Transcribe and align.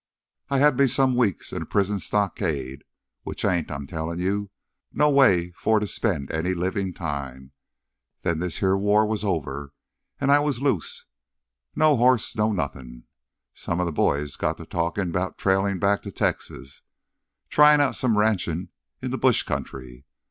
I 0.49 0.57
had 0.57 0.79
me 0.79 0.87
some 0.87 1.13
weeks 1.15 1.53
in 1.53 1.61
a 1.61 1.65
prison 1.67 1.99
stockade, 1.99 2.85
which 3.21 3.45
ain't, 3.45 3.69
I'm 3.69 3.85
tellin' 3.85 4.17
you, 4.17 4.49
no 4.91 5.11
way 5.11 5.51
for 5.51 5.79
to 5.79 5.85
spend 5.85 6.31
any 6.31 6.55
livin' 6.55 6.91
time. 6.91 7.51
Then 8.23 8.39
this 8.39 8.57
here 8.57 8.75
war 8.75 9.05
was 9.05 9.23
over, 9.23 9.73
an' 10.19 10.31
I 10.31 10.39
was 10.39 10.59
loose. 10.59 11.05
No 11.75 11.95
hoss, 11.97 12.35
no 12.35 12.51
nothin'. 12.51 13.03
Some 13.53 13.79
of 13.79 13.87
th' 13.87 13.93
boys 13.93 14.37
got 14.37 14.57
to 14.57 14.65
talkin' 14.65 15.11
'bout 15.11 15.37
trailin' 15.37 15.77
back 15.77 16.01
to 16.01 16.11
Texas, 16.11 16.81
tryin' 17.49 17.79
out 17.79 17.95
some 17.95 18.17
ranchin' 18.17 18.69
in 19.03 19.11
the 19.11 19.19
bush 19.19 19.43
country. 19.43 20.05